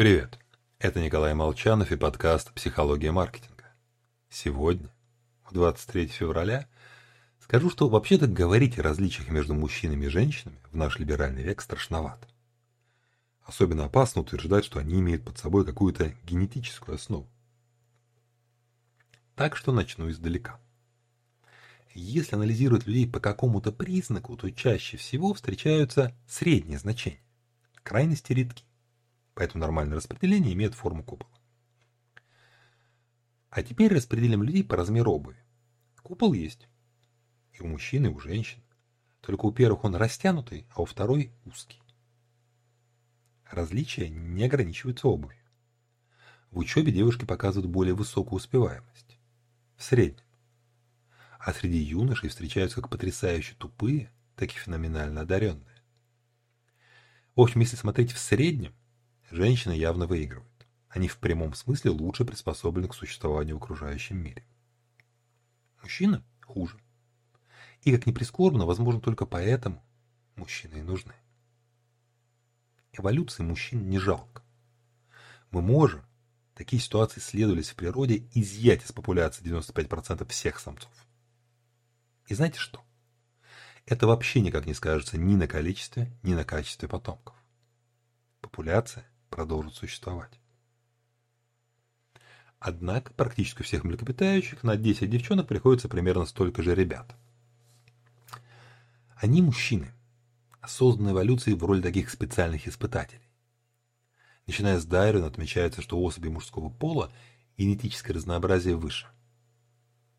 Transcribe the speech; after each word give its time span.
Привет, 0.00 0.38
это 0.78 0.98
Николай 0.98 1.34
Молчанов 1.34 1.92
и 1.92 1.96
подкаст 1.96 2.54
«Психология 2.54 3.12
маркетинга». 3.12 3.66
Сегодня, 4.30 4.88
23 5.50 6.06
февраля, 6.06 6.66
скажу, 7.38 7.68
что 7.68 7.86
вообще-то 7.86 8.26
говорить 8.26 8.78
о 8.78 8.82
различиях 8.82 9.28
между 9.28 9.52
мужчинами 9.52 10.06
и 10.06 10.08
женщинами 10.08 10.58
в 10.72 10.74
наш 10.74 10.98
либеральный 10.98 11.42
век 11.42 11.60
страшновато. 11.60 12.26
Особенно 13.42 13.84
опасно 13.84 14.22
утверждать, 14.22 14.64
что 14.64 14.78
они 14.78 15.00
имеют 15.00 15.22
под 15.22 15.36
собой 15.36 15.66
какую-то 15.66 16.14
генетическую 16.24 16.94
основу. 16.94 17.28
Так 19.34 19.54
что 19.54 19.70
начну 19.70 20.08
издалека. 20.08 20.58
Если 21.92 22.36
анализировать 22.36 22.86
людей 22.86 23.06
по 23.06 23.20
какому-то 23.20 23.70
признаку, 23.70 24.34
то 24.38 24.50
чаще 24.50 24.96
всего 24.96 25.34
встречаются 25.34 26.16
средние 26.26 26.78
значения. 26.78 27.20
Крайности 27.82 28.32
редки 28.32 28.64
поэтому 29.40 29.62
нормальное 29.62 29.96
распределение 29.96 30.52
имеет 30.52 30.74
форму 30.74 31.02
купола. 31.02 31.32
А 33.48 33.62
теперь 33.62 33.90
распределим 33.90 34.42
людей 34.42 34.62
по 34.62 34.76
размеру 34.76 35.12
обуви. 35.12 35.42
Купол 36.02 36.34
есть. 36.34 36.68
И 37.54 37.62
у 37.62 37.66
мужчин, 37.66 38.04
и 38.04 38.10
у 38.10 38.20
женщин. 38.20 38.62
Только 39.22 39.46
у 39.46 39.52
первых 39.52 39.84
он 39.84 39.94
растянутый, 39.94 40.66
а 40.74 40.82
у 40.82 40.84
второй 40.84 41.32
узкий. 41.46 41.80
Различия 43.50 44.10
не 44.10 44.44
ограничиваются 44.44 45.08
обувью. 45.08 45.42
В 46.50 46.58
учебе 46.58 46.92
девушки 46.92 47.24
показывают 47.24 47.70
более 47.70 47.94
высокую 47.94 48.36
успеваемость. 48.36 49.18
В 49.78 49.82
среднем. 49.82 50.26
А 51.38 51.54
среди 51.54 51.78
юношей 51.78 52.28
встречаются 52.28 52.82
как 52.82 52.90
потрясающе 52.90 53.54
тупые, 53.54 54.12
так 54.36 54.50
и 54.50 54.58
феноменально 54.58 55.22
одаренные. 55.22 55.82
В 57.34 57.40
общем, 57.40 57.60
если 57.60 57.76
смотреть 57.76 58.12
в 58.12 58.18
среднем, 58.18 58.74
женщины 59.30 59.72
явно 59.72 60.06
выигрывают. 60.06 60.50
Они 60.88 61.08
в 61.08 61.18
прямом 61.18 61.54
смысле 61.54 61.92
лучше 61.92 62.24
приспособлены 62.24 62.88
к 62.88 62.94
существованию 62.94 63.56
в 63.58 63.62
окружающем 63.62 64.18
мире. 64.18 64.44
Мужчины 65.82 66.22
хуже. 66.44 66.78
И, 67.82 67.92
как 67.92 68.06
ни 68.06 68.12
прискорбно, 68.12 68.66
возможно, 68.66 69.00
только 69.00 69.24
поэтому 69.24 69.82
мужчины 70.36 70.76
и 70.76 70.82
нужны. 70.82 71.14
Эволюции 72.92 73.42
мужчин 73.42 73.88
не 73.88 73.98
жалко. 73.98 74.42
Мы 75.50 75.62
можем, 75.62 76.04
такие 76.54 76.82
ситуации 76.82 77.20
исследовались 77.20 77.70
в 77.70 77.76
природе, 77.76 78.28
изъять 78.34 78.84
из 78.84 78.92
популяции 78.92 79.44
95% 79.44 80.28
всех 80.28 80.58
самцов. 80.58 80.92
И 82.26 82.34
знаете 82.34 82.58
что? 82.58 82.84
Это 83.86 84.06
вообще 84.06 84.40
никак 84.40 84.66
не 84.66 84.74
скажется 84.74 85.18
ни 85.18 85.34
на 85.36 85.48
количестве, 85.48 86.12
ни 86.22 86.34
на 86.34 86.44
качестве 86.44 86.88
потомков. 86.88 87.34
Популяция 88.40 89.09
продолжат 89.30 89.74
существовать. 89.74 90.38
Однако 92.58 93.14
практически 93.14 93.62
у 93.62 93.64
всех 93.64 93.84
млекопитающих 93.84 94.62
на 94.62 94.76
10 94.76 95.08
девчонок 95.08 95.48
приходится 95.48 95.88
примерно 95.88 96.26
столько 96.26 96.62
же 96.62 96.74
ребят. 96.74 97.16
Они 99.16 99.40
мужчины, 99.40 99.92
осознанной 100.60 101.12
эволюцией 101.12 101.56
в 101.56 101.64
роли 101.64 101.80
таких 101.80 102.10
специальных 102.10 102.68
испытателей. 102.68 103.26
Начиная 104.46 104.78
с 104.78 104.84
Дайрона 104.84 105.26
отмечается, 105.26 105.80
что 105.80 105.98
у 105.98 106.04
особей 106.04 106.30
мужского 106.30 106.68
пола 106.68 107.12
генетическое 107.56 108.12
разнообразие 108.12 108.76
выше. 108.76 109.06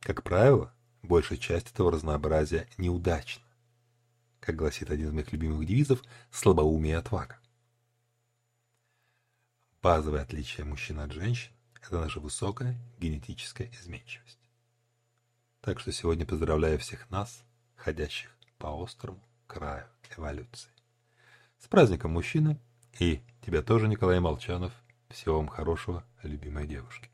Как 0.00 0.22
правило, 0.22 0.74
большая 1.02 1.38
часть 1.38 1.72
этого 1.72 1.90
разнообразия 1.90 2.68
неудачна. 2.76 3.44
Как 4.40 4.56
гласит 4.56 4.90
один 4.90 5.08
из 5.08 5.12
моих 5.12 5.32
любимых 5.32 5.66
девизов 5.66 6.02
«слабоумие 6.30 6.92
и 6.92 6.96
отвага». 6.96 7.38
Базовое 9.86 10.22
отличие 10.22 10.66
мужчин 10.66 10.98
от 10.98 11.12
женщин– 11.12 11.52
это 11.80 12.00
наша 12.00 12.18
высокая 12.18 12.76
генетическая 12.98 13.70
изменчивость. 13.70 14.40
Так 15.60 15.78
что 15.78 15.92
сегодня 15.92 16.26
поздравляю 16.26 16.76
всех 16.80 17.08
нас, 17.08 17.44
ходящих 17.76 18.36
по 18.58 18.82
острому 18.82 19.22
краю 19.46 19.86
эволюции. 20.16 20.72
С 21.60 21.68
праздником 21.68 22.10
мужчины 22.10 22.58
и 22.98 23.20
тебя 23.42 23.62
тоже, 23.62 23.86
Николай 23.86 24.18
Молчанов. 24.18 24.72
Всего 25.08 25.36
вам 25.36 25.46
хорошего, 25.46 26.02
любимой 26.24 26.66
девушки. 26.66 27.08